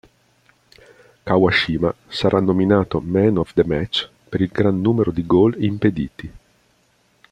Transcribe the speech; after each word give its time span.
Kawashima 1.25 1.93
sarà 2.09 2.39
nominato 2.39 2.99
"Man 3.01 3.37
of 3.37 3.53
the 3.53 3.63
Match" 3.63 4.09
per 4.27 4.41
il 4.41 4.47
gran 4.51 4.81
numero 4.81 5.11
di 5.11 5.23
goal 5.27 5.53
impediti. 5.63 6.31